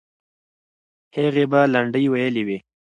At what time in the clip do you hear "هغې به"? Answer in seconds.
1.15-1.59